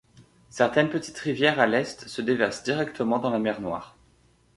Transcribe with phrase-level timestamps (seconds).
[0.49, 3.95] Certaines petites rivières à l'Est se déversent directement dans la mer Noire.